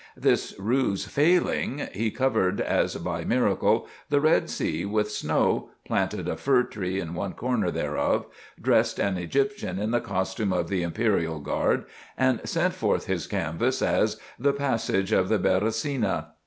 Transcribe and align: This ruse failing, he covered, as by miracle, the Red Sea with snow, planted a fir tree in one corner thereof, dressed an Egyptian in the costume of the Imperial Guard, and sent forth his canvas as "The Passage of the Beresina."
This 0.17 0.55
ruse 0.57 1.05
failing, 1.05 1.87
he 1.93 2.09
covered, 2.09 2.59
as 2.59 2.95
by 2.95 3.23
miracle, 3.23 3.87
the 4.09 4.19
Red 4.19 4.49
Sea 4.49 4.83
with 4.83 5.11
snow, 5.11 5.69
planted 5.85 6.27
a 6.27 6.37
fir 6.37 6.63
tree 6.63 6.99
in 6.99 7.13
one 7.13 7.33
corner 7.33 7.69
thereof, 7.69 8.25
dressed 8.59 8.97
an 8.97 9.19
Egyptian 9.19 9.77
in 9.77 9.91
the 9.91 10.01
costume 10.01 10.51
of 10.51 10.69
the 10.69 10.81
Imperial 10.81 11.37
Guard, 11.37 11.85
and 12.17 12.41
sent 12.49 12.73
forth 12.73 13.05
his 13.05 13.27
canvas 13.27 13.83
as 13.83 14.17
"The 14.39 14.53
Passage 14.53 15.11
of 15.11 15.29
the 15.29 15.37
Beresina." 15.37 16.29